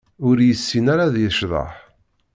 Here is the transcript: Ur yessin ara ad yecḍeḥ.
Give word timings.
Ur 0.27 0.37
yessin 0.47 0.85
ara 0.93 1.03
ad 1.07 1.15
yecḍeḥ. 1.19 1.71